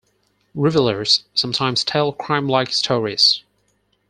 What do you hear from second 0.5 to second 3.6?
Revealers sometimes tell crime-like stories.